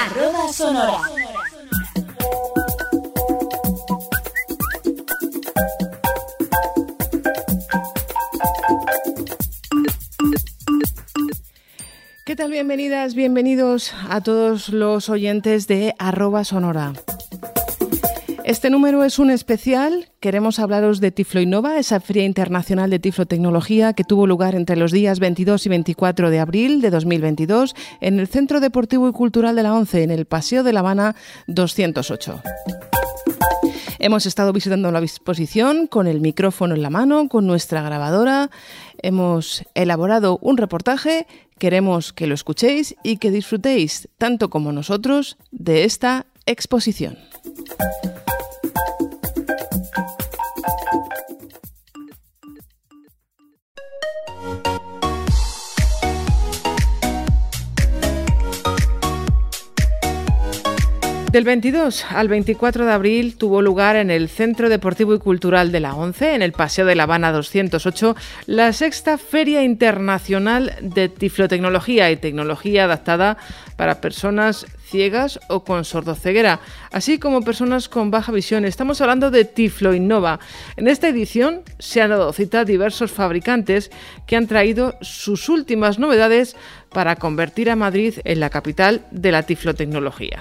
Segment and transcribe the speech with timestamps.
[0.00, 1.00] Arroba Sonora.
[12.24, 12.52] ¿Qué tal?
[12.52, 16.92] Bienvenidas, bienvenidos a todos los oyentes de arroba sonora.
[18.44, 20.07] Este número es un especial.
[20.20, 24.90] Queremos hablaros de Tiflo Innova, esa Feria Internacional de Tiflotecnología que tuvo lugar entre los
[24.90, 29.62] días 22 y 24 de abril de 2022 en el Centro Deportivo y Cultural de
[29.62, 31.14] la ONCE, en el Paseo de La Habana
[31.46, 32.42] 208.
[34.00, 38.50] Hemos estado visitando la exposición con el micrófono en la mano, con nuestra grabadora.
[39.00, 41.28] Hemos elaborado un reportaje.
[41.58, 47.18] Queremos que lo escuchéis y que disfrutéis, tanto como nosotros, de esta exposición.
[61.30, 65.80] Del 22 al 24 de abril tuvo lugar en el Centro Deportivo y Cultural de
[65.80, 72.10] la ONCE, en el Paseo de La Habana 208, la sexta Feria Internacional de Tiflotecnología
[72.10, 73.36] y Tecnología Adaptada
[73.76, 76.60] para Personas ciegas o con sordoceguera,
[76.92, 78.64] así como personas con baja visión.
[78.64, 80.40] Estamos hablando de Tiflo Innova.
[80.78, 83.90] En esta edición se han dado cita a diversos fabricantes
[84.26, 86.56] que han traído sus últimas novedades
[86.88, 90.38] para convertir a Madrid en la capital de la tiflotecnología.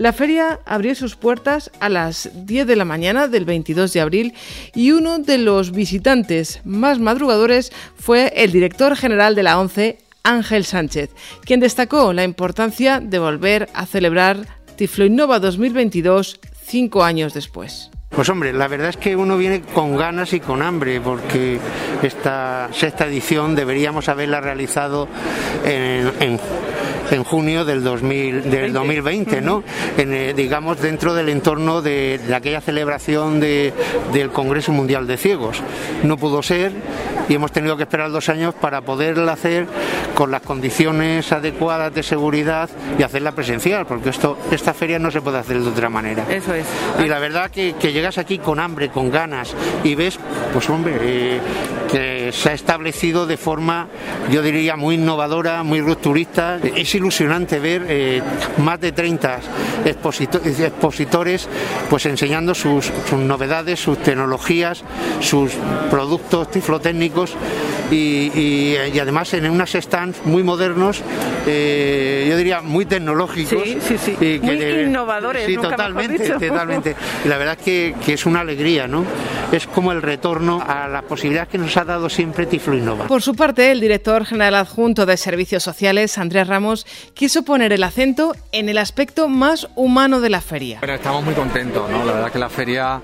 [0.00, 4.34] La feria abrió sus puertas a las 10 de la mañana del 22 de abril
[4.74, 10.64] y uno de los visitantes más madrugadores fue el director general de la ONCE, Ángel
[10.64, 11.10] Sánchez,
[11.44, 17.90] quien destacó la importancia de volver a celebrar Tiflo Innova 2022 cinco años después.
[18.08, 21.60] Pues hombre, la verdad es que uno viene con ganas y con hambre porque
[22.02, 25.08] esta sexta edición deberíamos haberla realizado
[25.62, 26.40] en
[27.10, 29.62] en junio del, 2000, del 2020, ¿no?
[29.96, 33.72] En, eh, digamos dentro del entorno de, aquella celebración de,
[34.12, 35.62] del Congreso Mundial de Ciegos.
[36.02, 36.72] No pudo ser
[37.28, 39.66] y hemos tenido que esperar dos años para poderla hacer
[40.14, 42.68] con las condiciones adecuadas de seguridad
[42.98, 46.26] y hacerla presencial, porque esto, esta feria no se puede hacer de otra manera.
[46.28, 46.66] Eso es.
[46.98, 49.54] Y la verdad que, llegas aquí con hambre, con ganas
[49.84, 50.18] y ves,
[50.52, 51.40] pues hombre, eh,
[51.90, 53.88] que se ha establecido de forma,
[54.30, 56.58] yo diría, muy innovadora, muy rupturista.
[56.76, 58.22] Es ilusionante ver eh,
[58.58, 59.40] más de 30
[59.84, 61.48] expositores
[61.88, 64.84] pues enseñando sus, novedades, sus tecnologías,
[65.20, 65.52] sus
[65.90, 67.34] productos tiflotécnicos
[67.90, 71.02] y, además en unos stands muy modernos,
[71.46, 73.66] eh, yo diría muy tecnológicos.
[74.20, 75.46] Y muy innovadores.
[75.46, 76.94] Sí, totalmente, totalmente.
[77.24, 79.04] Y la verdad es que, que, es una alegría, ¿no?
[79.50, 83.06] Es como el retorno a las posibilidades que nos ha dado siempre Tiflo Innova.
[83.06, 87.82] Por su parte, el director general adjunto de Servicios Sociales, Andrés Ramos, quiso poner el
[87.82, 90.78] acento en el aspecto más humano de la feria.
[90.80, 92.04] Bueno, estamos muy contentos, ¿no?
[92.04, 93.00] La verdad que la feria,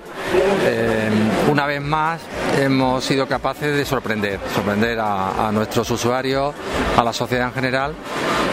[0.65, 1.09] eh,
[1.51, 2.21] una vez más,
[2.59, 6.53] hemos sido capaces de sorprender, sorprender a, nuestros usuarios,
[6.95, 7.93] a la sociedad en general,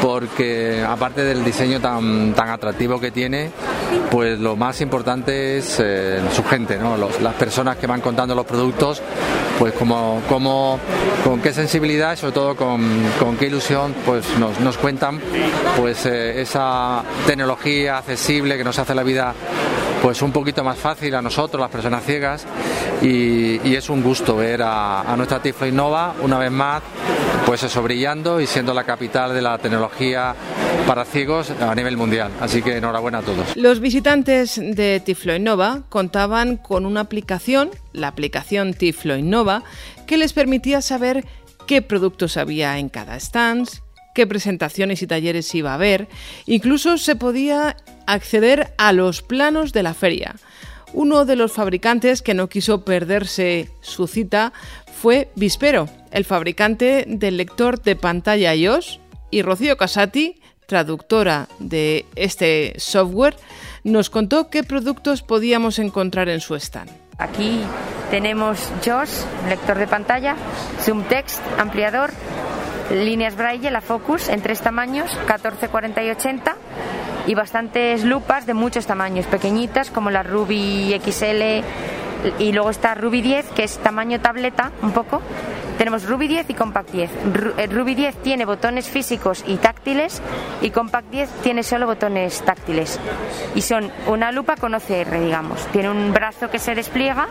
[0.03, 3.51] porque aparte del diseño tan, tan atractivo que tiene,
[4.11, 6.97] pues lo más importante es eh, su gente, ¿no?
[6.97, 9.03] las personas que van contando los productos,
[9.59, 10.79] pues como, como
[11.25, 12.83] con qué sensibilidad y sobre todo con,
[13.19, 15.21] con qué ilusión pues nos, nos cuentan
[15.77, 19.35] pues eh, esa tecnología accesible que nos hace la vida
[20.05, 22.47] pues un poquito más fácil a nosotros, las personas ciegas,
[23.01, 26.83] y, es un gusto ver a, nuestra Tiflo Innova una vez más,
[27.47, 30.35] pues eso, brillando y siendo la capital de la tecnología
[30.87, 32.31] para ciegos a nivel mundial.
[32.39, 33.57] Así que enhorabuena a todos.
[33.57, 39.63] Los visitantes de Tiflo Innova contaban con una aplicación, la aplicación Tiflo Innova,
[40.07, 41.25] que les permitía saber
[41.67, 43.69] qué productos había en cada stand,
[44.15, 46.09] qué presentaciones y talleres iba a haber.
[46.47, 47.77] Incluso se podía
[48.07, 50.37] acceder a los planos de la feria.
[50.93, 54.53] Uno de los fabricantes que no quiso perderse su cita
[55.01, 62.75] fue Vispero, el fabricante del lector de pantalla iOS, y Rocío Casati, traductora de este
[62.79, 63.37] software,
[63.83, 66.91] nos contó qué productos podíamos encontrar en su stand.
[67.19, 67.61] Aquí
[68.11, 70.37] tenemos JOS, lector de pantalla,
[70.81, 72.11] Zoom Text, ampliador,
[72.91, 76.57] líneas braille, la Focus en tres tamaños, 14, 40 y 80
[77.27, 81.65] y bastantes lupas de muchos tamaños, pequeñitas como la Ruby XL
[82.39, 85.21] y luego está Ruby 10 que es tamaño tableta un poco.
[85.79, 87.11] Tenemos Ruby 10 y Compact 10.
[87.57, 90.23] Eh, Ruby 10 tiene botones físicos y táctiles
[90.63, 93.01] y Compact 10 tiene solo botones táctiles.
[93.57, 95.67] Y son una lupa con OCR, digamos.
[95.73, 97.27] Tiene un brazo que se despliega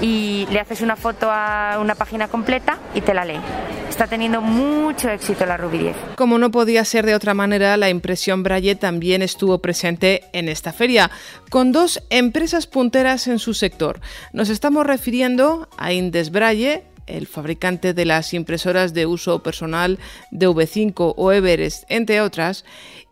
[0.00, 3.40] y le haces una foto a una página completa y te la lee.
[3.88, 5.96] Está teniendo mucho éxito la Ruby 10.
[6.16, 10.72] Como no podía ser de otra manera, la impresión Braille también estuvo presente en esta
[10.72, 11.10] feria,
[11.48, 14.00] con dos empresas punteras en su sector.
[14.32, 19.98] Nos estamos refiriendo a Indes Braille, el fabricante de las impresoras de uso personal
[20.30, 22.64] de V5 o Everest, entre otras,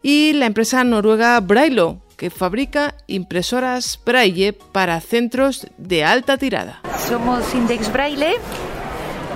[0.03, 6.81] y la empresa noruega Brailo, que fabrica impresoras Braille para centros de alta tirada.
[7.09, 8.35] Somos Index Braille.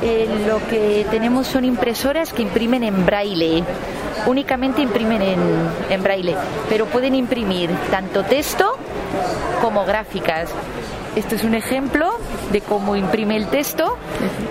[0.03, 3.65] Eh, lo que tenemos son impresoras que imprimen en braille.
[4.27, 5.41] Únicamente imprimen en,
[5.91, 6.37] en braille,
[6.69, 8.77] pero pueden imprimir tanto texto
[9.61, 10.49] como gráficas.
[11.17, 12.17] Esto es un ejemplo
[12.53, 13.99] de cómo imprime el texto,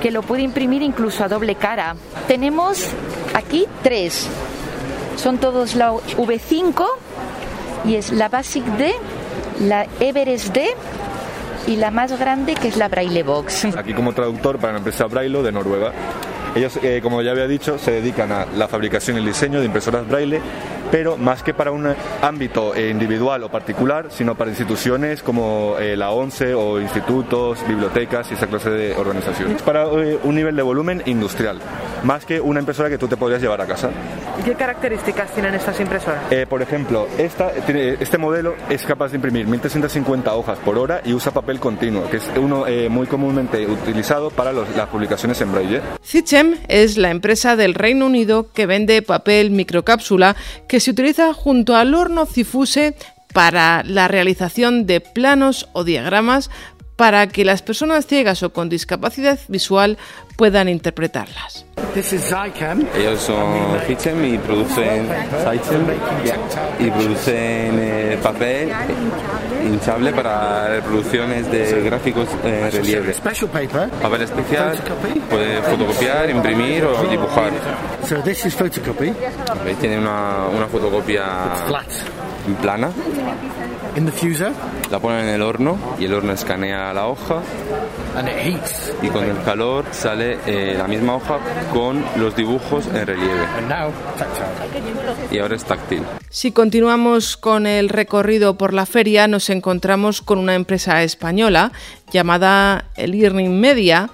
[0.01, 1.95] que lo puede imprimir incluso a doble cara.
[2.27, 2.89] Tenemos
[3.33, 4.27] aquí tres.
[5.15, 6.85] Son todos la V5
[7.87, 8.93] y es la Basic D,
[9.61, 10.67] la Everest D
[11.67, 13.65] y la más grande que es la Braille Box.
[13.77, 15.91] Aquí como traductor para la empresa Braille de Noruega.
[16.55, 19.65] Ellos, eh, como ya había dicho, se dedican a la fabricación y el diseño de
[19.65, 20.39] impresoras Braille
[20.91, 25.95] pero más que para un ámbito eh, individual o particular, sino para instituciones como eh,
[25.95, 29.61] la ONCE o institutos, bibliotecas y esa clase de organizaciones.
[29.61, 31.59] Para eh, un nivel de volumen industrial,
[32.03, 33.89] más que una impresora que tú te podrías llevar a casa.
[34.39, 36.23] ¿Y qué características tienen estas impresoras?
[36.49, 41.31] por ejemplo, esta, este modelo es capaz de imprimir 1350 hojas por hora y usa
[41.31, 45.81] papel continuo, que es uno muy comúnmente utilizado para las publicaciones en braille.
[46.03, 50.35] Zichem es la empresa del Reino Unido que vende papel microcápsula
[50.67, 52.95] que se utiliza junto al horno Cifuse
[53.33, 56.49] para la realización de planos o diagramas
[56.95, 59.97] para que las personas ciegas o con discapacidad visual
[60.37, 61.65] puedan interpretarlas.
[62.97, 65.07] Ellos son Hitchem y producen
[66.79, 68.71] y producen eh, papel
[69.65, 73.13] hinchable para reproducciones de gráficos en relieve.
[74.01, 74.77] Papel especial,
[75.29, 77.51] puede fotocopiar, imprimir o dibujar.
[79.79, 81.23] Tiene una, una fotocopia
[82.61, 82.89] plana.
[84.91, 87.41] La ponen en el horno y el horno escanea la hoja.
[89.01, 91.39] Y con el calor sale eh, la misma hoja
[91.73, 93.45] con los dibujos en relieve.
[95.31, 96.03] Y ahora es táctil.
[96.29, 101.71] Si continuamos con el recorrido por la feria, nos encontramos con una empresa española
[102.11, 104.09] llamada Learning Media,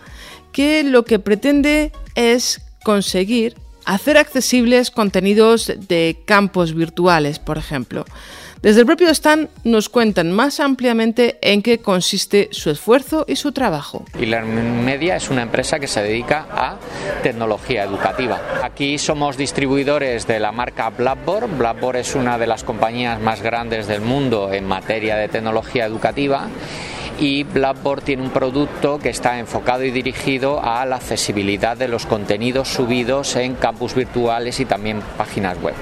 [0.51, 3.55] que lo que pretende es conseguir
[3.85, 8.05] hacer accesibles contenidos de campos virtuales, por ejemplo.
[8.61, 13.53] Desde el propio stand nos cuentan más ampliamente en qué consiste su esfuerzo y su
[13.53, 14.05] trabajo.
[14.19, 16.77] Y Media es una empresa que se dedica a
[17.23, 18.39] tecnología educativa.
[18.61, 21.57] Aquí somos distribuidores de la marca Blackboard.
[21.57, 26.47] Blackboard es una de las compañías más grandes del mundo en materia de tecnología educativa
[27.19, 32.05] y Blackboard tiene un producto que está enfocado y dirigido a la accesibilidad de los
[32.05, 35.73] contenidos subidos en campus virtuales y también páginas web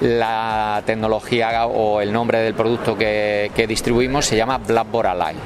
[0.00, 5.36] la tecnología o el nombre del producto que, distribuimos se llama Blackboard Ally.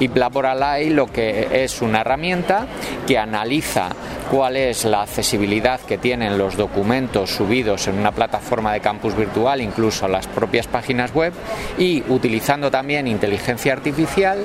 [0.00, 2.66] Y Blackboard Ally lo que es una herramienta
[3.06, 3.90] que analiza
[4.30, 9.60] cuál es la accesibilidad que tienen los documentos subidos en una plataforma de campus virtual,
[9.60, 11.32] incluso las propias páginas web,
[11.78, 14.44] y utilizando también inteligencia artificial,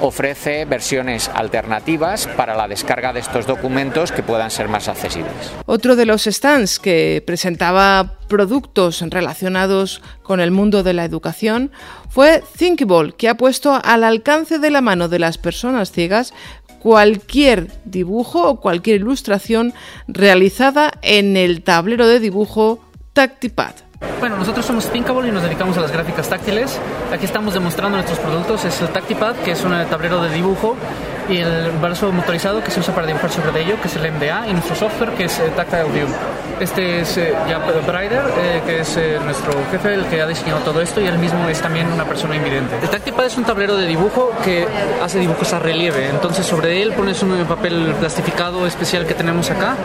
[0.00, 5.52] ofrece versiones alternativas para la descarga de estos documentos que puedan ser más accesibles.
[5.66, 11.70] Otro de los stands que presentaba productos relacionados con el mundo de la educación
[12.08, 16.32] fue Thinkable, que ha puesto al alcance de la mano de las personas ciegas
[16.80, 19.72] cualquier dibujo o cualquier ilustración
[20.06, 22.84] realizada en el tablero de dibujo
[23.14, 23.83] Tactipad.
[24.20, 26.78] Bueno, nosotros somos Thinkable y nos dedicamos a las gráficas táctiles.
[27.12, 28.64] Aquí estamos demostrando nuestros productos.
[28.64, 30.76] Es el Tactipad, que es un tablero de dibujo,
[31.28, 34.48] y el brazo motorizado que se usa para dibujar sobre ello, que es el MDA,
[34.48, 36.06] y nuestro software, que es eh, Tactile View.
[36.60, 40.80] Este es eh, ya Brider, eh, que es nuestro jefe, el que ha diseñado todo
[40.80, 42.76] esto, y él mismo es también una persona invidente.
[42.80, 44.66] El Tactipad es un tablero de dibujo que
[45.02, 46.08] hace dibujos a relieve.
[46.08, 49.76] Entonces, sobre él pones un papel plastificado especial que tenemos acá,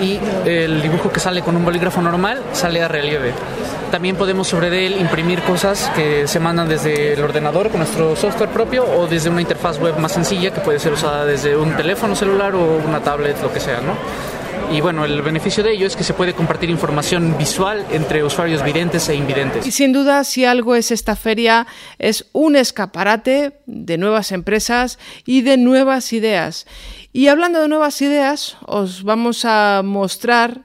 [0.00, 3.32] y el dibujo que sale con un bolígrafo normal sale a relieve.
[3.90, 8.50] También podemos sobre él imprimir cosas que se mandan desde el ordenador con nuestro software
[8.50, 12.16] propio o desde una interfaz web más sencilla que puede ser usada desde un teléfono
[12.16, 13.94] celular o una tablet, lo que sea, ¿no?
[14.72, 18.62] Y bueno, el beneficio de ello es que se puede compartir información visual entre usuarios
[18.62, 19.66] videntes e invidentes.
[19.66, 21.66] Y sin duda, si algo es esta feria,
[21.98, 26.66] es un escaparate de nuevas empresas y de nuevas ideas.
[27.12, 30.62] Y hablando de nuevas ideas, os vamos a mostrar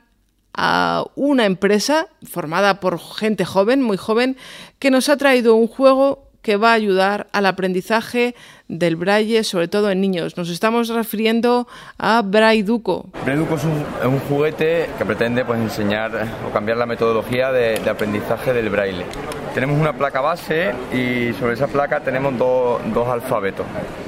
[0.54, 4.38] a una empresa formada por gente joven, muy joven,
[4.78, 8.36] que nos ha traído un juego que va a ayudar al aprendizaje
[8.68, 10.38] del braille, sobre todo en niños.
[10.38, 13.10] Nos estamos refiriendo a Braille-Duco.
[13.24, 16.12] Braille-Duco es un, juguete que pretende pues, enseñar
[16.48, 19.08] o cambiar la metodología de, aprendizaje del braille.
[19.56, 23.66] Tenemos una placa base y sobre esa placa tenemos dos alfabetos.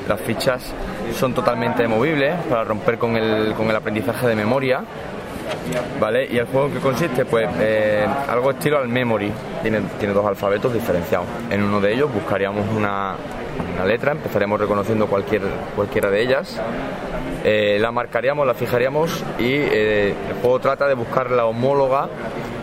[0.08, 0.62] Las fichas
[1.18, 4.84] son totalmente movibles para romper con el, con el aprendizaje de memoria
[6.00, 6.28] ¿Vale?
[6.32, 7.26] ¿Y el juego que consiste?
[7.26, 9.32] Pues eh, algo estilo al memory.
[9.62, 11.28] Tiene, tiene dos alfabetos diferenciados.
[11.50, 13.16] En uno de ellos buscaríamos una,
[13.86, 15.42] letra, empezaríamos reconociendo cualquier,
[15.76, 16.60] cualquiera de ellas.
[17.44, 22.10] Eh, la marcaríamos, la fijaríamos y eh, el juego trata de buscar la homóloga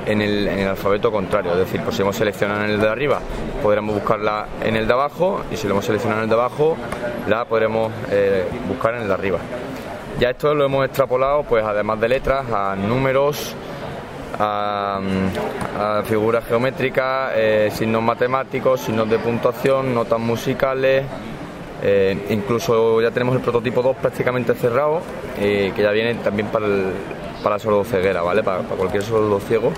[0.06, 1.52] en el, en el, alfabeto contrario.
[1.52, 3.20] Es decir, pues si hemos seleccionado en el de arriba,
[3.62, 6.76] podremos buscarla en el de abajo y si lo hemos seleccionado en el de abajo,
[7.28, 7.92] la podremos
[8.68, 9.38] buscar en el de arriba.
[10.20, 13.52] Ya esto lo hemos extrapolado, pues además de letras, a números,
[14.38, 15.00] a,
[16.04, 21.04] figuras geométricas, eh, signos matemáticos, signos de puntuación, notas musicales.
[21.82, 25.02] Eh, incluso ya tenemos el prototipo 2 prácticamente cerrado,
[25.38, 26.84] eh, que ya viene también para el,
[27.42, 28.42] para ceguera, ¿vale?
[28.42, 29.72] Para, para cualquier sordo ciego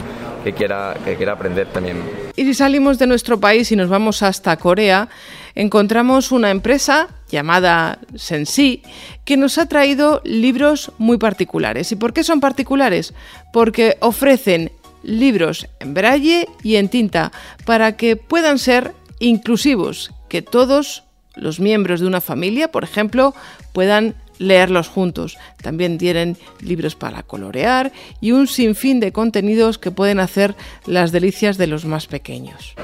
[0.44, 2.00] que quiera, que quiera aprender también.
[2.36, 5.08] Y si salimos de nuestro país y nos vamos hasta Corea,
[5.54, 8.82] encontramos una empresa llamada Sensi
[9.24, 11.92] que nos ha traído libros muy particulares.
[11.92, 13.14] ¿Y por qué son particulares?
[13.52, 17.32] Porque ofrecen libros en braille y en tinta
[17.64, 21.04] para que puedan ser inclusivos, que todos
[21.34, 23.34] los miembros de una familia, por ejemplo,
[23.72, 25.38] puedan leerlos juntos.
[25.62, 30.54] También tienen libros para colorear y un sinfín de contenidos que pueden hacer
[30.86, 32.74] las delicias de los más pequeños.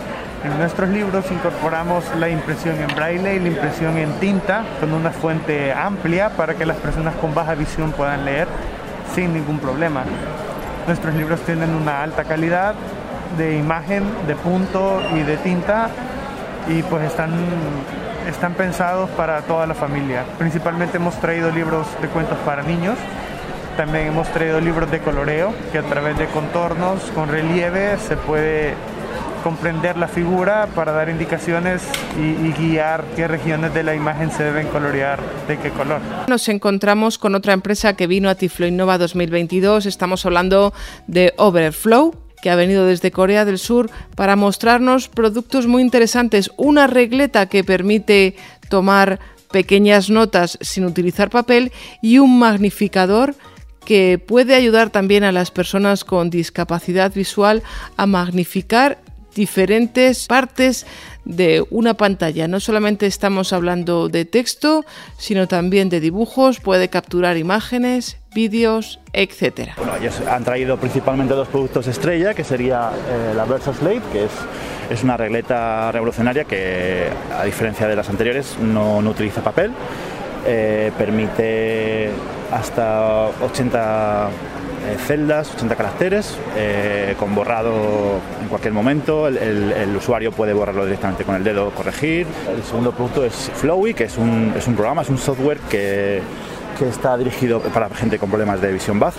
[0.45, 5.11] En nuestros libros incorporamos la impresión en braille y la impresión en tinta con una
[5.11, 8.49] fuente amplia para que las personas con baja visión puedan leer
[9.15, 10.03] sin ningún problema.
[10.89, 12.75] Nuestros libros tienen una alta calidad
[13.39, 15.91] de imagen, de punto y de tinta
[16.69, 17.31] y pues están
[18.29, 20.25] están pensados para toda la familia.
[20.39, 22.97] Principalmente hemos traído libros de cuentos para niños,
[23.77, 28.75] también hemos traído libros de coloreo, que a través de contornos con relieve se puede
[29.43, 31.83] comprender la figura para dar indicaciones
[32.19, 35.19] y, guiar qué regiones de la imagen se deben colorear,
[35.49, 36.01] de qué color.
[36.29, 40.73] Nos encontramos con otra empresa que vino a Tiflo Innova 2022, estamos hablando
[41.07, 46.51] de Overflow, que ha venido desde Corea del Sur para mostrarnos productos muy interesantes.
[46.57, 48.35] Una regleta que permite
[48.69, 49.21] tomar
[49.53, 51.73] pequeñas notas sin utilizar papel
[52.03, 53.35] y un magnificador
[53.85, 57.63] que puede ayudar también a las personas con discapacidad visual
[57.97, 58.99] a magnificar
[59.35, 60.87] diferentes partes
[61.25, 62.49] de una pantalla.
[62.49, 64.85] No solamente estamos hablando de texto,
[65.19, 69.71] sino también de dibujos, puede capturar imágenes, vídeos, etc.
[69.77, 74.25] Bueno, ellos han traído principalmente dos productos estrella, que sería eh, la Versa Slate, que
[74.25, 74.33] es,
[74.91, 77.09] es, una regleta revolucionaria que,
[77.39, 79.73] a diferencia de las anteriores, no, utiliza papel.
[80.45, 82.11] Eh, permite
[82.51, 84.29] hasta 80
[84.85, 89.29] eh, celdas, 80 caracteres, eh, con borrado en cualquier momento.
[89.29, 92.27] El, usuario puede borrarlo directamente con el dedo, corregir.
[92.53, 96.21] El segundo producto es Flowy, que es un, es un programa, es un software que,
[96.79, 99.15] que está dirigido para gente con problemas de visión BAZ.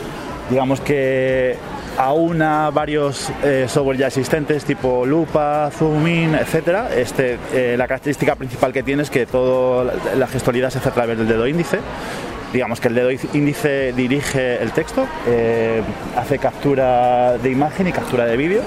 [0.50, 1.56] Digamos que
[1.98, 6.92] aúna varios eh, software ya existentes tipo Lupa, Zoom In, etc.
[6.98, 11.18] Este, la característica principal que tiene es que toda la gestualidad se hace a través
[11.18, 11.80] del dedo índice
[12.54, 15.82] digamos que el dedo índice dirige el texto, eh,
[16.16, 18.62] hace captura de imagen y captura de vídeo.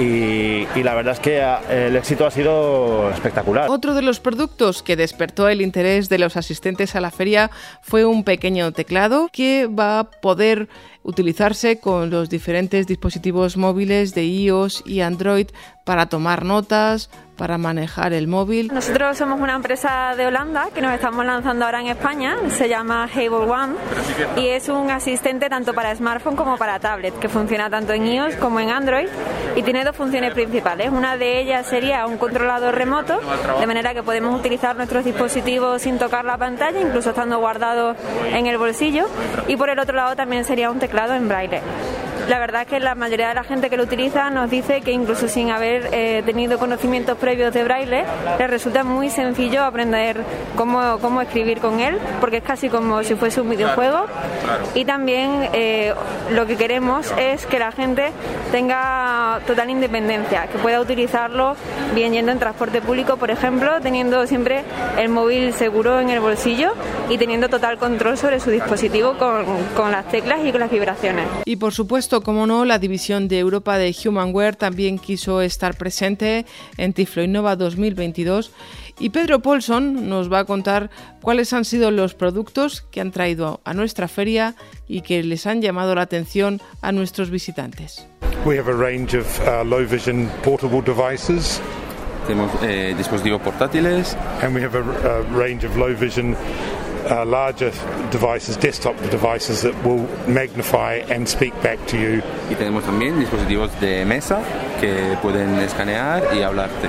[0.00, 3.68] Y, la verdad es que ah, el éxito ha sido espectacular.
[3.68, 7.50] Otro de los productos que despertó el interés de los asistentes a la feria
[7.82, 10.68] fue un pequeño teclado que va a poder
[11.04, 15.48] utilizarse con los diferentes dispositivos móviles de iOS y Android
[15.84, 18.70] para tomar notas, para manejar el móvil.
[18.72, 23.08] Nosotros somos una empresa de Holanda que nos estamos lanzando ahora en España, se llama
[23.12, 23.74] Hable One
[24.36, 28.36] y es un asistente tanto para smartphone como para tablet que funciona tanto en iOS
[28.36, 29.08] como en Android
[29.56, 30.90] y tiene dos funciones principales.
[30.92, 33.18] Una de ellas sería un controlador remoto,
[33.58, 37.96] de manera que podemos utilizar nuestros dispositivos sin tocar la pantalla, incluso estando guardados
[38.32, 39.06] en el bolsillo
[39.48, 41.60] y por el otro lado también sería un teclado en braille.
[42.28, 44.92] La verdad es que la mayoría de la gente que lo utiliza nos dice que
[44.92, 48.04] incluso sin haber eh, tenido conocimientos previos de braille,
[48.38, 50.22] les resulta muy sencillo aprender
[50.56, 54.06] cómo, cómo, escribir con él, porque es casi como si fuese un videojuego.
[54.74, 55.94] Y también eh,
[56.30, 58.12] lo que queremos es que la gente
[58.52, 61.56] tenga total independencia, que pueda utilizarlo
[61.94, 64.62] bien yendo en transporte público, por ejemplo, teniendo siempre
[64.98, 66.72] el móvil seguro en el bolsillo
[67.08, 71.26] y teniendo total control sobre su dispositivo con, con las teclas y con las vibraciones.
[71.44, 75.76] Y por supuesto, agosto, como no, la división de Europa de Humanware también quiso estar
[75.76, 76.44] presente
[76.76, 78.50] en Tiflo Innova 2022
[78.98, 80.90] y Pedro Paulson nos va a contar
[81.22, 84.54] cuáles han sido los productos que han traído a nuestra feria
[84.86, 88.06] y que les han llamado la atención a nuestros visitantes.
[88.44, 91.62] We have a range of uh, low vision portable devices.
[92.26, 94.16] Tenemos eh, dispositivos portátiles.
[94.42, 96.36] And we have a, a range of low vision
[97.10, 97.70] uh, larger
[98.10, 102.22] devices, desktop devices that will magnify and speak back to you.
[102.50, 104.42] Y tenemos también dispositivos de mesa
[104.80, 106.88] que pueden escanear y hablarte.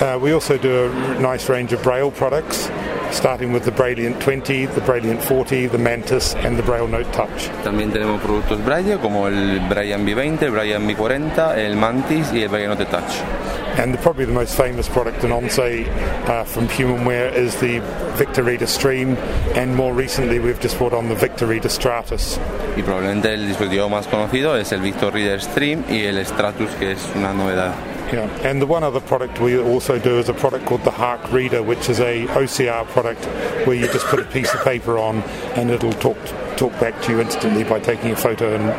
[0.00, 2.70] Uh, we also do a nice range of Braille products,
[3.10, 7.50] starting with the Brailliant 20, the Brailliant 40, the Mantis, and the Braille Note Touch.
[7.64, 12.48] También tenemos productos Braille como el Braille B20, el Braille B40, el Mantis y el
[12.48, 13.57] Braille Note Touch.
[13.78, 15.86] And the, probably the most famous product in ONSE
[16.28, 17.78] uh, from Humanware is the
[18.16, 19.16] Victor Reader Stream,
[19.54, 22.40] and more recently we've just brought on the Victor Reader Stratus.
[22.76, 26.92] Y probablemente el dispositivo más conocido es el Victor Reader Stream y el Stratus, que
[26.92, 27.72] es una novedad.
[28.12, 31.30] Yeah, and the one other product we also do is a product called the Hark
[31.30, 33.22] Reader, which is a OCR product
[33.66, 35.22] where you just put a piece of paper on
[35.56, 36.16] and it'll talk
[36.56, 38.72] talk back to you instantly by taking a photo and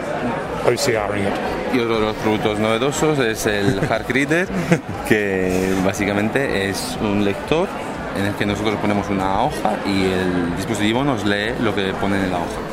[0.66, 1.76] OCRing it.
[1.76, 4.48] Y otro de los productos novedosos es el Hark Reader,
[5.08, 7.68] que básicamente es un lector
[8.18, 12.18] en el que nosotros ponemos una hoja y el dispositivo nos lee lo que pone
[12.24, 12.69] en la hoja.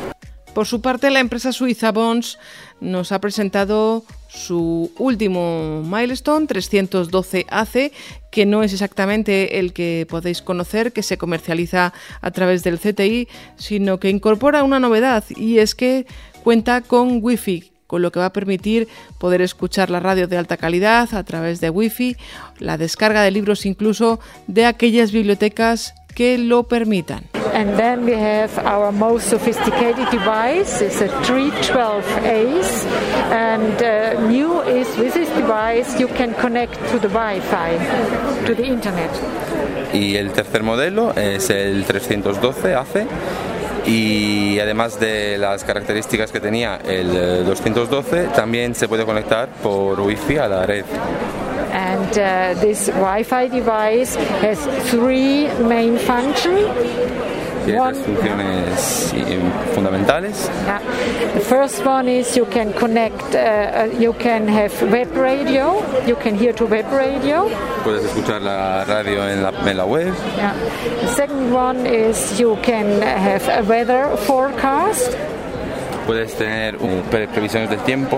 [0.57, 2.39] Por su parte, la empresa suiza Bons
[2.81, 7.91] nos ha presentado su último milestone 312AC,
[8.31, 13.27] que no es exactamente el que podéis conocer, que se comercializa a través del CTI,
[13.55, 16.07] sino que incorpora una novedad y es que
[16.43, 18.87] cuenta con Wi-Fi con lo que va a permitir
[19.19, 22.17] poder escuchar la radio de alta calidad a través de Wi-Fi,
[22.57, 27.36] la descarga de libros incluso de aquellas bibliotecas que lo permitan.
[27.57, 30.79] And then we have our most sophisticated device.
[30.79, 32.85] It's a 312 Ace.
[33.31, 38.63] And uh, new is with this device you can connect to the Wi-Fi, to the
[38.63, 39.09] internet.
[39.91, 43.07] Y el tercer modelo es el 312 AC
[43.87, 50.37] y además de las características que tenía el 212 también se puede conectar por wifi
[50.37, 50.85] a la red
[51.71, 54.59] and uh, this Wi-Fi device has
[54.89, 56.65] three main functions.
[57.67, 59.13] Tiene tres funciones
[59.75, 60.49] fundamentales.
[60.65, 60.79] Yeah.
[61.33, 66.37] The first one is you can connect, uh, you can have web radio, you can
[66.37, 67.49] hear to web radio.
[67.83, 70.13] Puedes escuchar la radio en la, en la web.
[70.37, 70.53] Yeah.
[71.01, 75.17] The second one is you can have a weather forecast.
[76.05, 78.17] Puedes tener un, pre previsiones del tiempo.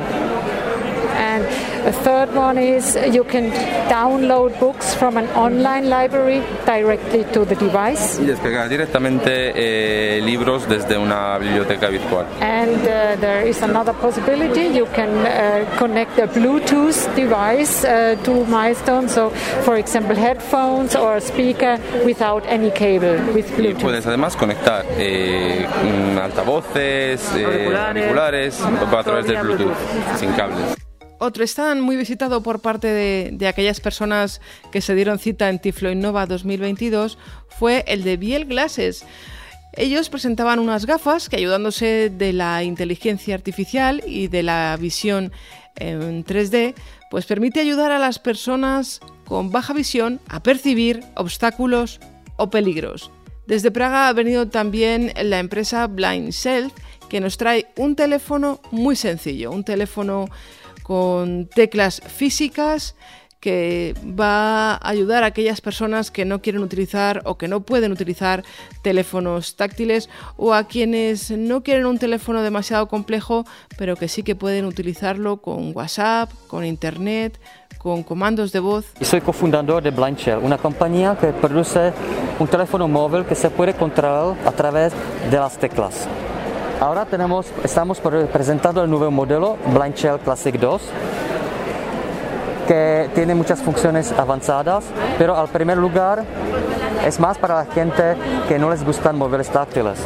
[1.85, 3.51] The third one is you can
[3.89, 8.19] download books from an online library directly to the device.
[8.19, 12.25] Y descargar directamente eh, libros desde una biblioteca virtual.
[12.41, 14.67] And uh, there is another possibility.
[14.67, 19.07] You can uh, connect a Bluetooth device uh, to Milestone.
[19.09, 19.29] So,
[19.63, 23.79] for example, headphones or a speaker without any cable with Bluetooth.
[23.79, 25.65] Y puedes además conectar eh,
[26.21, 29.75] altavoces, eh, auriculares, auriculares a través del Bluetooth,
[30.17, 30.88] sin cables.
[31.19, 35.59] Otro stand muy visitado por parte de, de, aquellas personas que se dieron cita en
[35.59, 37.17] Tiflo Innova 2022
[37.49, 39.05] fue el de Biel Glasses.
[39.73, 45.31] Ellos presentaban unas gafas que ayudándose de la inteligencia artificial y de la visión
[45.75, 46.73] en 3D,
[47.09, 51.99] pues permite ayudar a las personas con baja visión a percibir obstáculos
[52.37, 53.11] o peligros.
[53.47, 56.71] Desde Praga ha venido también la empresa Blind Self,
[57.09, 60.29] que nos trae un teléfono muy sencillo, un teléfono
[60.89, 62.95] con teclas físicas
[63.39, 67.91] que va a ayudar a aquellas personas que no quieren utilizar o que no pueden
[67.91, 68.43] utilizar
[68.81, 73.45] teléfonos táctiles o a quienes no quieren un teléfono demasiado complejo
[73.77, 77.39] pero que sí que pueden utilizarlo con WhatsApp, con Internet,
[77.77, 78.87] con comandos de voz.
[78.99, 81.93] Soy cofundador de Blind Shell, una compañía que produce
[82.39, 84.91] un teléfono móvil que se puede controlar a través
[85.29, 86.07] de las teclas.
[86.79, 90.81] Ahora tenemos, estamos presentando el nuevo modelo Blind Shell Classic 2
[92.69, 94.85] que tiene muchas funciones avanzadas,
[95.17, 96.23] pero al primer lugar
[97.05, 98.15] es más para la gente
[98.47, 99.99] que no les gustan móviles táctiles.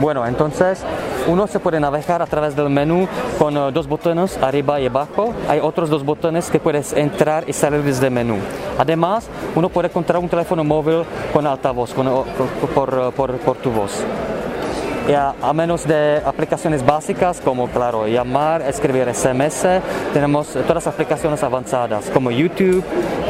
[0.00, 0.84] Bueno, entonces
[1.26, 5.34] uno se puede navegar a través del menú con uh, dos botones arriba y abajo.
[5.48, 8.36] Hay otros dos botones que puedes entrar y salir desde el menú.
[8.78, 12.06] Además, uno puede encontrar un teléfono móvil con altavoz, con,
[12.74, 14.04] por, por, por tu voz.
[15.06, 19.66] A, menos de aplicaciones básicas como, claro, llamar, escribir SMS,
[20.14, 22.82] tenemos todas las aplicaciones avanzadas como YouTube,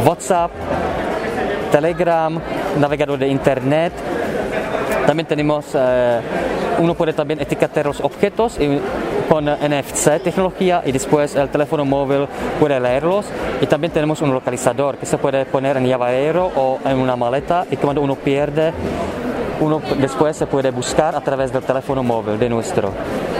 [0.07, 0.53] WhatsApp,
[1.73, 2.39] Telegram,
[2.79, 3.93] navegador de Internet.
[5.05, 6.21] También tenemos, eh,
[6.79, 8.57] uno puede también etiquetar los objetos
[9.29, 12.29] con NFC tecnología y después el teléfono móvil
[12.61, 13.27] puede leerlos.
[13.61, 17.67] Y también tenemos un localizador que se puede poner en llavero o en una maleta
[17.69, 18.73] y cuando uno pierde
[19.61, 22.91] uno después se puede buscar a través del teléfono móvil de nuestro.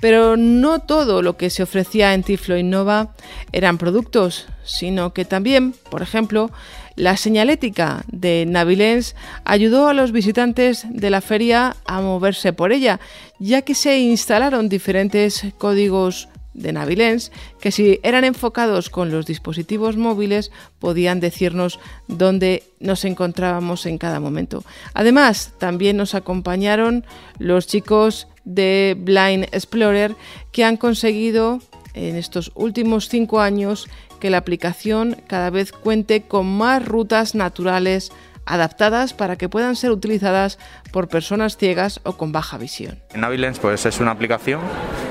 [0.02, 3.14] Pero no todo lo que se ofrecía en Tiflo Innova
[3.54, 6.52] eran productos, sino que también, por ejemplo,
[6.96, 13.00] la señalética de Navilens ayudó a los visitantes de la feria a moverse por ella,
[13.40, 19.96] ya que se instalaron diferentes códigos de Navilens que si eran enfocados con los dispositivos
[19.98, 24.64] móviles podían decirnos dónde nos encontrábamos en cada momento.
[24.94, 27.06] Además, también nos acompañaron
[27.40, 30.16] los chicos de Blind Explorer
[30.52, 31.60] que han conseguido
[31.94, 33.88] en estos últimos cinco años
[34.20, 38.12] que la aplicación cada vez cuente con más rutas naturales
[38.52, 40.60] adaptadas para que puedan ser utilizadas
[40.92, 43.00] por personas ciegas o con baja visión.
[43.16, 44.60] Navilens pues es una aplicación,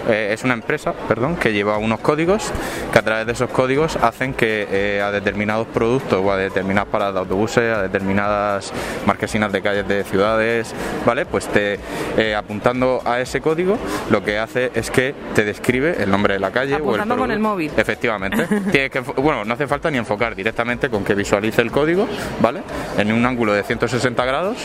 [0.08, 2.52] eh, es una empresa, perdón, que lleva unos códigos
[2.92, 6.88] que a través de esos códigos hacen que eh, a determinados productos o a determinadas
[6.90, 8.72] paradas de autobuses, a determinadas
[9.06, 10.74] marquesinas de calles de ciudades,
[11.06, 11.24] ¿vale?
[11.24, 11.78] Pues te
[12.18, 13.78] eh, apuntando a ese código
[14.10, 17.20] lo que hace es que te describe el nombre de la calle apuntando o el
[17.20, 17.72] con el móvil.
[17.74, 18.46] Efectivamente.
[18.90, 22.06] que, bueno, no hace falta ni enfocar directamente con que visualice el código,
[22.40, 22.60] ¿vale?
[22.98, 24.58] En un ángulo de 160 grados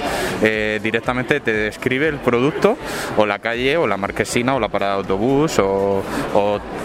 [0.82, 2.78] directamente te describe el producto
[3.18, 6.04] o la calle o la marquesina o la parada de autobús o,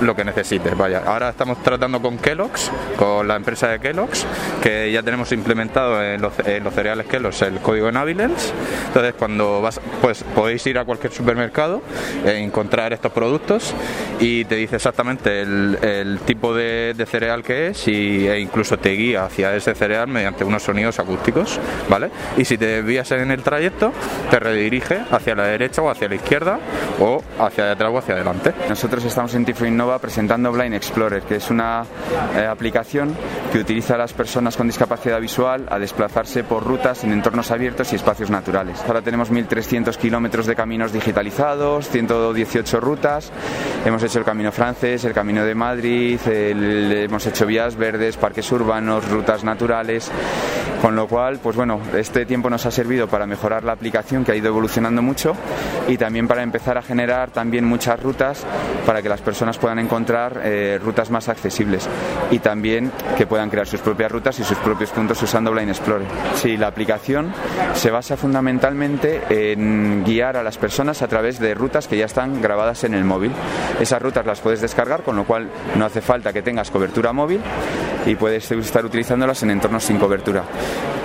[0.00, 0.76] lo que necesites.
[0.76, 4.26] Vaya, ahora estamos tratando con Kellogg's, con la empresa de Kellogg's,
[4.62, 8.52] que ya tenemos implementado en los, cereales Kellogg's el código Navilens.
[8.86, 11.82] Entonces, cuando vas, pues podéis ir a cualquier supermercado
[12.24, 13.74] e encontrar estos productos
[14.18, 19.24] y te dice exactamente el, tipo de, cereal que es y, e incluso te guía
[19.24, 22.10] hacia ese cereal mediante unos sonidos acústicos, ¿vale?
[22.36, 23.92] Y si te desvías en el trayecto,
[24.30, 26.58] te redirige hacia la derecha o hacia la izquierda
[26.98, 28.52] o hacia atrás o hacia adelante.
[28.68, 31.84] Nosotros estamos en Tiflo Innova presentando Blind Explorer, que es una
[32.36, 33.16] eh, aplicación
[33.52, 37.92] que utiliza a las personas con discapacidad visual a desplazarse por rutas en entornos abiertos
[37.92, 38.82] y espacios naturales.
[38.86, 43.32] Ahora tenemos 1.300 kilómetros de caminos digitalizados, 118 rutas.
[43.84, 49.08] Hemos hecho el camino francés, el camino de Madrid, hemos hecho vías verdes, parques urbanos,
[49.08, 50.10] rutas naturales.
[50.80, 54.32] Con lo cual, pues bueno, este tiempo nos ha servido para mejorar la aplicación que
[54.32, 55.34] ha ido evolucionando mucho
[55.88, 58.44] y también para empezar a generar también muchas rutas
[58.86, 61.88] para que las personas puedan encontrar eh, rutas más accesibles
[62.30, 66.06] y también que puedan crear sus propias rutas y sus propios puntos usando Blind Explorer.
[66.58, 67.32] La aplicación
[67.74, 72.42] se basa fundamentalmente en guiar a las personas a través de rutas que ya están
[72.42, 73.32] grabadas en el móvil.
[73.80, 77.40] Esas rutas las puedes descargar, con lo cual no hace falta que tengas cobertura móvil
[78.06, 80.44] y puedes estar utilizándolas en entornos sin cobertura.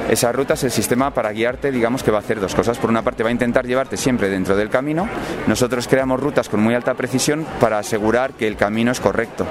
[0.10, 2.78] Esa ruta es el sistema para guiarte, digamos que va a hacer dos cosas.
[2.78, 5.10] Por una parte va a intentar llevarte siempre dentro del camino.
[5.48, 9.48] Nosotros creamos rutas con muy alta precisión para asegurar que el camino es correcto.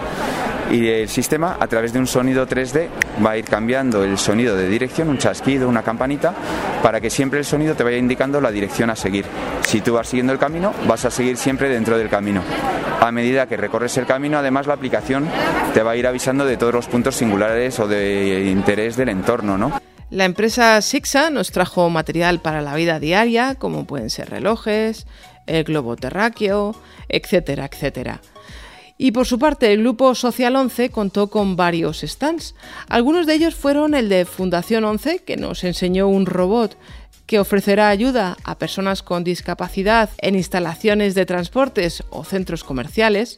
[0.70, 2.88] Y el sistema, a través de un sonido 3D,
[3.24, 6.34] va a ir cambiando el sonido de dirección, un chasquido, una campanita,
[6.82, 9.24] para que siempre el sonido te vaya indicando la dirección a seguir.
[9.62, 12.42] Si tú vas siguiendo el camino, vas a seguir siempre dentro del camino.
[13.00, 15.28] A medida que recorres el camino, además la aplicación
[15.74, 19.58] te va a ir avisando de todos los puntos singulares o de interés del entorno,
[19.58, 19.80] ¿no?
[20.10, 25.06] La empresa Sixa nos trajo material para la vida diaria, como pueden ser relojes,
[25.46, 26.76] el globo terráqueo,
[27.08, 28.20] etcétera, etcétera.
[28.96, 32.54] Y por su parte, el grupo Social 11 contó con varios stands.
[32.88, 36.76] Algunos de ellos fueron el de Fundación 11, que nos enseñó un robot
[37.26, 43.36] que ofrecerá ayuda a personas con discapacidad en instalaciones de transportes o centros comerciales,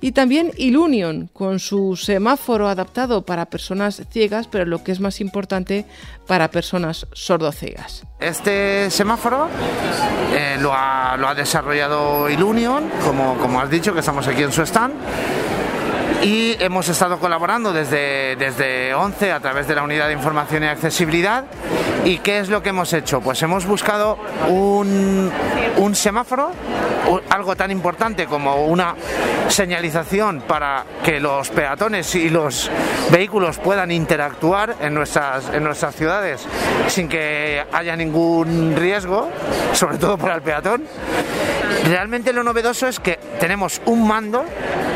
[0.00, 5.20] y también Ilunion, con su semáforo adaptado para personas ciegas, pero lo que es más
[5.20, 5.84] importante,
[6.26, 8.04] para personas sordociegas.
[8.18, 9.48] Este semáforo
[10.32, 14.52] eh, lo, ha, lo, ha, desarrollado Ilunion, como, como has dicho, que estamos aquí en
[14.52, 14.94] su stand
[16.22, 20.66] y hemos estado colaborando desde, desde 11 a través de la Unidad de Información y
[20.66, 21.44] Accesibilidad.
[22.04, 23.20] ¿Y qué es lo que hemos hecho?
[23.20, 25.30] Pues hemos buscado un,
[25.76, 26.50] un semáforo,
[27.30, 28.94] algo tan importante como una
[29.48, 32.70] señalización para que los peatones y los
[33.10, 36.46] vehículos puedan interactuar en nuestras, en nuestras ciudades
[36.88, 39.30] sin que haya ningún riesgo,
[39.72, 40.84] sobre todo para el peatón.
[41.88, 44.44] Realmente lo novedoso es que tenemos un mando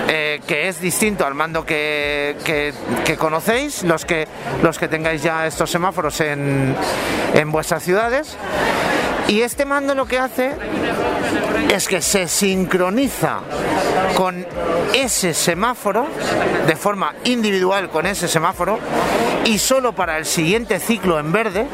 [0.08, 2.72] eh, que es distinto al mando que,
[3.18, 4.26] conocéis, los que,
[4.62, 6.74] los que tengáis ya estos semáforos en,
[7.34, 8.36] en vuestras ciudades.
[9.28, 10.52] Y este mando lo que hace
[11.70, 13.40] es que se sincroniza
[14.14, 14.44] con
[14.92, 16.06] ese semáforo
[16.66, 18.78] de forma individual con ese semáforo
[19.44, 21.66] y solo para el siguiente ciclo en verde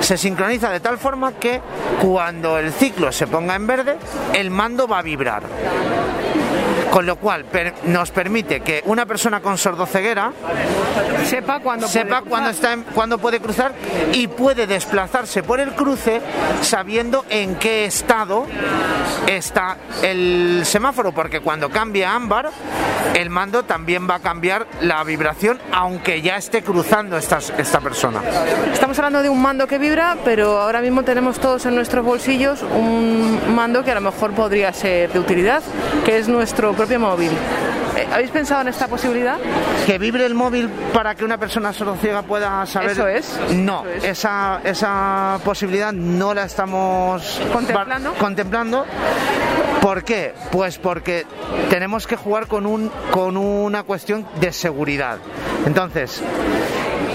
[0.00, 1.60] se sincroniza de tal forma que
[2.00, 3.96] cuando el ciclo se ponga en verde
[4.34, 5.42] el mando va a vibrar
[6.92, 7.46] con lo cual
[7.84, 10.30] nos permite que una persona con sordoceguera
[11.24, 13.72] sepa cuándo sepa cuándo está cuándo puede cruzar
[14.12, 16.20] y puede desplazarse por el cruce
[16.60, 18.46] sabiendo en qué estado
[19.26, 22.50] está el semáforo porque cuando cambie a ámbar
[23.14, 28.20] el mando también va a cambiar la vibración aunque ya esté cruzando esta, esta persona.
[28.72, 32.62] Estamos hablando de un mando que vibra, pero ahora mismo tenemos todos en nuestros bolsillos
[32.62, 35.62] un mando que a lo mejor podría ser de utilidad,
[36.04, 37.30] que es nuestro propio móvil.
[37.96, 39.38] Eh, ¿Habéis pensado en esta posibilidad?
[39.86, 42.90] ¿Que vibre el móvil para que una persona sorociega pueda saber?
[42.90, 43.38] Eso es.
[43.54, 48.14] No, Esa, esa posibilidad no la estamos contemplando.
[48.14, 48.84] contemplando.
[49.80, 50.34] ¿Por qué?
[50.50, 51.24] Pues porque
[51.70, 55.18] tenemos que jugar con, un, con una cuestión de seguridad.
[55.66, 56.20] Entonces,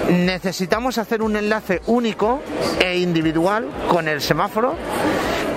[0.09, 2.41] necesitamos hacer un enlace único
[2.79, 4.75] e individual con el semáforo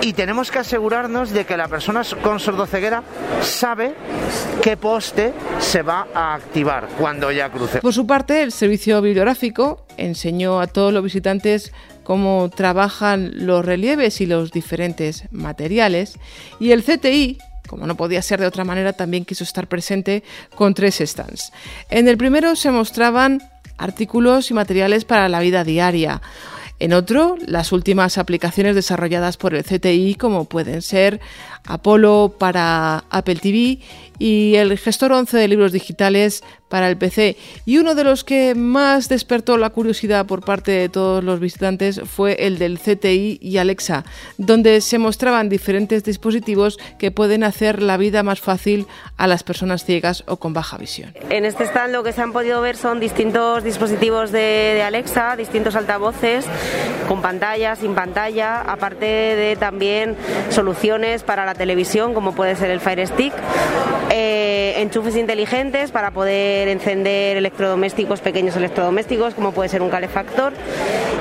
[0.02, 3.02] y tenemos que asegurarnos de que la persona con sordoceguera
[3.42, 3.94] sabe
[4.62, 7.80] qué poste se va a activar cuando ya cruce.
[7.80, 11.72] Por su parte, el servicio bibliográfico enseñó a todos los visitantes
[12.04, 16.18] cómo trabajan los relieves y los diferentes materiales
[16.58, 17.38] y el CTI
[17.70, 20.24] como no podía ser de otra manera, también quiso estar presente
[20.56, 21.52] con tres stands.
[21.88, 23.40] En el primero se mostraban
[23.78, 26.20] artículos y materiales para la vida diaria.
[26.80, 31.20] En otro, las últimas aplicaciones desarrolladas por el CTI, como pueden ser
[31.66, 33.80] Apolo para Apple TV
[34.18, 37.36] y el gestor 11 de libros digitales para el PC.
[37.66, 42.00] Y uno de los que más despertó la curiosidad por parte de todos los visitantes
[42.04, 44.04] fue el del CTI y Alexa,
[44.38, 49.84] donde se mostraban diferentes dispositivos que pueden hacer la vida más fácil a las personas
[49.84, 51.12] ciegas o con baja visión.
[51.28, 55.74] En este stand lo que se han podido ver son distintos dispositivos de, Alexa, distintos
[55.74, 56.46] altavoces
[57.08, 60.16] con pantalla, sin pantalla, aparte de también
[60.50, 63.32] soluciones para la televisión como puede ser el Fire Stick
[64.12, 70.52] eh, enchufes inteligentes para poder encender electrodomésticos, pequeños electrodomésticos, como puede ser un calefactor.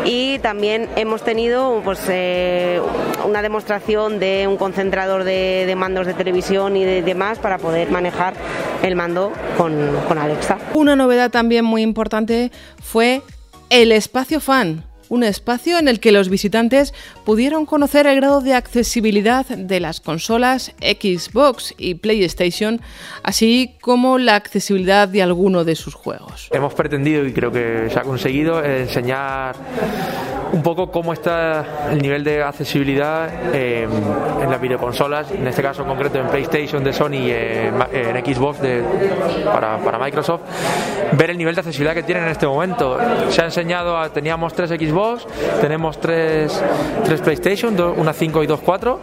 [0.06, 2.82] Y también hemos tenido pues, eh,
[3.26, 8.34] una demostración de un concentrador de, mandos de televisión y de, demás para poder manejar
[8.82, 10.58] el mando con Alexa.
[10.74, 13.22] Una novedad también muy importante fue
[13.70, 16.94] el espacio fan un espacio en el que los visitantes
[17.26, 22.80] pudieron conocer el grado de accesibilidad de las consolas Xbox y PlayStation,
[23.24, 26.50] así como la accesibilidad de alguno de sus juegos.
[26.52, 29.56] Hemos pretendido, y creo que se ha conseguido, enseñar
[30.52, 33.90] un poco cómo está el nivel de accesibilidad en,
[34.50, 38.84] las videoconsolas, en este caso concreto en PlayStation de Sony y en, Xbox de,
[39.46, 40.42] para, para, Microsoft,
[41.14, 42.98] ver el nivel de accesibilidad que tienen en este momento.
[43.30, 44.99] Se ha enseñado, a, teníamos tres Xbox,
[45.62, 46.62] tenemos tres,
[47.06, 49.00] tres PlayStation, una 5 y dos 4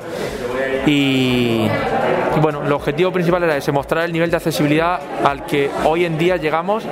[0.87, 1.66] y,
[2.40, 6.16] bueno, el objetivo principal era ese, mostrar el nivel de accesibilidad al que hoy en
[6.16, 6.85] día llegamos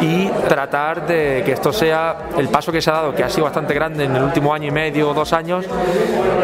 [0.00, 3.44] y tratar de que esto sea el paso que se ha dado, que ha sido
[3.44, 5.64] bastante grande en el último año y medio o dos años,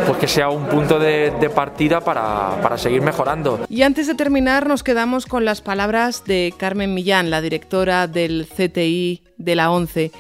[0.06, 3.60] pues que sea un punto de, partida para, para seguir mejorando.
[3.68, 8.46] Y antes de terminar nos quedamos con las palabras de Carmen Millán, la directora del
[8.46, 10.12] CTI de la ONCE.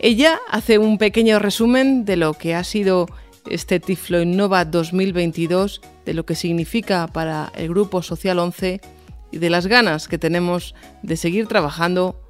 [0.00, 3.06] Ella hace un pequeño resumen de lo que ha sido
[3.50, 8.80] este Tiflo Innova 2022, de lo que significa para el Grupo Social 11
[9.32, 12.20] y de las ganas que tenemos de seguir trabajando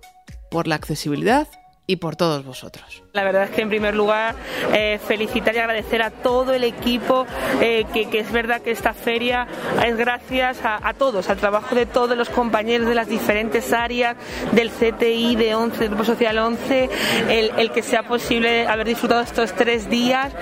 [0.51, 1.47] por la accesibilidad
[1.87, 3.03] y por todos vosotros.
[3.19, 4.37] La verdad es que en primer lugar
[4.73, 7.27] eh, felicitar y agradecer a todo el equipo,
[7.61, 9.49] eh, que, es verdad que esta feria
[9.85, 14.15] es gracias a, todos, al trabajo de todos los compañeros de las diferentes áreas
[14.53, 16.91] del CTI, de 11, del Grupo Social 11,
[17.29, 20.33] el, que sea posible haber disfrutado estos tres días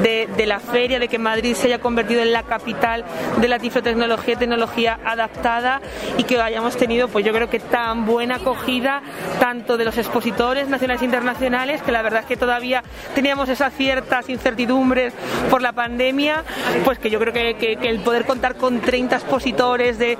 [0.00, 3.04] de, la feria, de que Madrid se haya convertido en la capital
[3.40, 5.80] de la tiflotecnología tecnología adaptada
[6.16, 9.02] y que hayamos tenido, pues yo creo que tan buena acogida
[9.40, 12.82] tanto de los expositores nacionales e internacionales, que la verdad que todavía
[13.14, 15.12] teníamos esas ciertas incertidumbres
[15.50, 16.44] por la pandemia,
[16.84, 20.18] pues que yo creo que, el poder contar con 30 expositores de,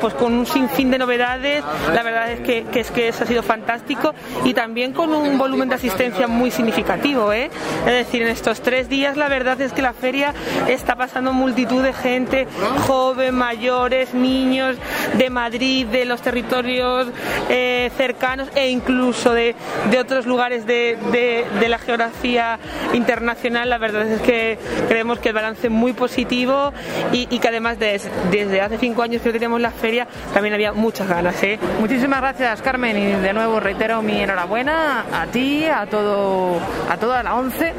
[0.00, 3.42] pues con un sinfín de novedades, la verdad es que, es que eso ha sido
[3.42, 7.50] fantástico y también con un volumen de asistencia muy significativo, ¿eh?
[7.86, 10.34] Es decir, en estos tres días la verdad es que la feria
[10.68, 12.46] está pasando multitud de gente,
[12.86, 14.76] joven, mayores, niños,
[15.14, 17.08] de Madrid, de los territorios
[17.48, 19.54] eh, cercanos e incluso de
[20.00, 22.58] otros lugares de, de- de la geografía
[22.92, 23.68] internacional.
[23.70, 26.72] La verdad es que creemos que el balance es muy positivo
[27.12, 31.08] y, que además des- desde hace cinco años que teníamos la feria también había muchas
[31.08, 31.42] ganas.
[31.42, 31.58] ¿eh?
[31.80, 36.58] Muchísimas gracias, Carmen, y de nuevo reitero mi enhorabuena a ti, a todo,
[36.90, 37.72] a toda la ONCE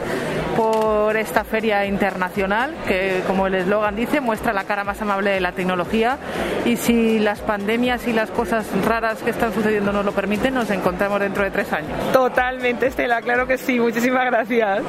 [0.56, 5.42] por esta feria internacional que, como el eslogan dice, muestra la cara más amable de
[5.42, 6.18] la tecnología
[6.66, 10.70] y si las pandemias y las cosas raras que están sucediendo nos lo permiten, nos
[10.70, 11.92] encontramos dentro de tres años.
[12.12, 13.80] Totalmente, Estela, claro que sí.
[13.80, 14.84] Muchísimas gracias.